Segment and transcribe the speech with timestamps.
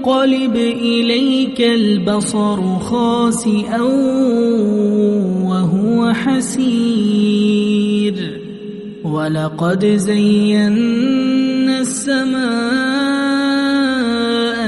[0.00, 3.80] ينقلب إليك البصر خاسئا
[5.44, 7.60] وهو حسير.
[9.04, 12.40] ولقد زينا السماء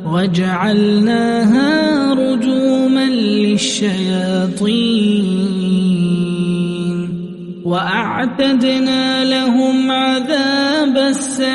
[0.07, 1.71] وجعلناها
[2.15, 4.45] رجوما للشياطين.
[7.65, 11.55] وأعتدنا لهم عذاب السعير.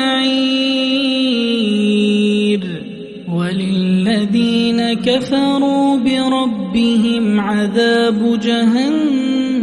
[3.32, 9.56] وللذين كفروا بربهم عذاب جهنم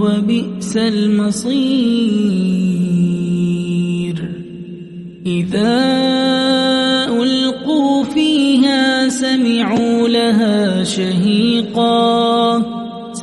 [0.00, 1.54] وبئس المصير.
[5.26, 5.84] إذا
[7.22, 12.83] ألقوا فيها سمعوا لها شهيقا.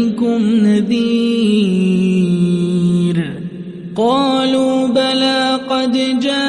[0.00, 1.60] يأتكم نذير.
[3.96, 6.44] قالوا بلى قد جاءنا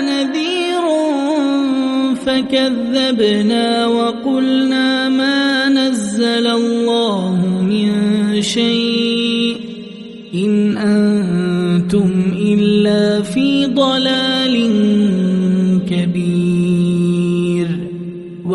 [0.00, 0.84] نذير
[2.26, 7.92] فكذبنا وقلنا ما نزل الله من
[8.42, 9.56] شيء.
[10.34, 14.25] إن أنتم إلا في ضلال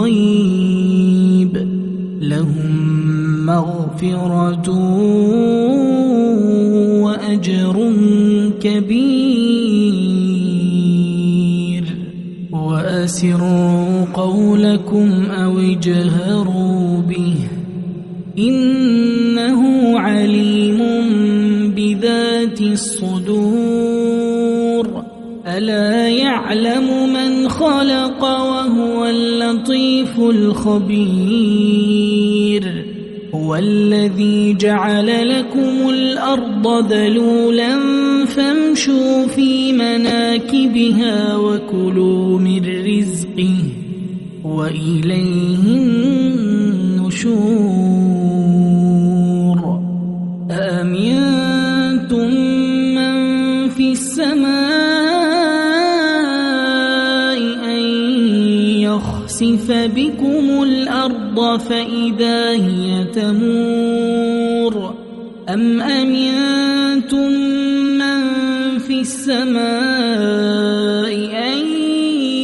[0.00, 1.56] بالغيب
[2.22, 4.70] لهم مغفرة
[7.02, 7.92] وأجر
[8.60, 9.60] كبير.
[12.52, 17.34] وأسروا قولكم أو اجهروا به.
[18.38, 20.78] إنه عليم
[21.76, 24.00] بذات الصدور.
[25.46, 31.64] ألا يعلم من خلق وهو اللطيف الخبير.
[33.34, 37.78] هو الذي جعل لكم الأرض ذلولا
[38.26, 43.56] فامشوا في مناكبها وكلوا من رزقه
[44.44, 47.20] وإليه النشور.
[50.50, 51.39] أأمنتم
[59.42, 64.94] يخسف بكم الأرض فإذا هي تمور
[65.48, 67.32] أم أمنتم
[67.98, 68.20] من
[68.78, 69.60] في السماء
[71.48, 71.58] أن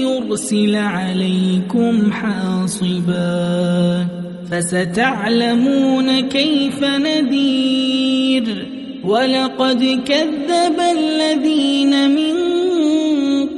[0.02, 4.06] يرسل عليكم حاصبا
[4.50, 8.66] فستعلمون كيف نذير
[9.04, 12.45] ولقد كذب الذين من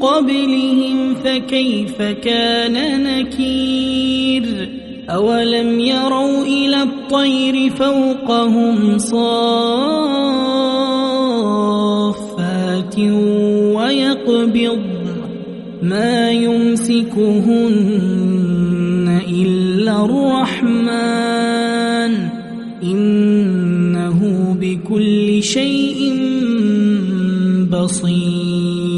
[0.00, 4.68] قبلهم فكيف كان نكير
[5.10, 9.28] أولم يروا إلى الطير فوقهم صافات
[13.76, 14.78] ويقبض
[15.82, 17.88] ما يمسكهن
[19.28, 21.48] إلا الرحمن
[22.82, 24.20] إنه
[24.60, 26.14] بكل شيء
[27.70, 28.97] بصير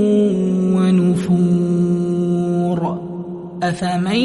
[3.63, 4.15] أفمن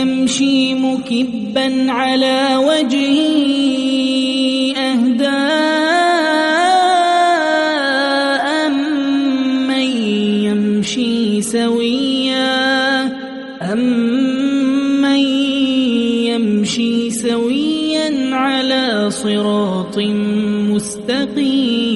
[0.00, 3.28] يمشي مكبا على وجهه
[7.36, 8.68] أهداء
[9.68, 9.86] من
[10.48, 13.02] يمشي سويا
[13.72, 15.18] أمن
[16.32, 19.98] يمشي سويا على صراط
[20.72, 21.95] مستقيم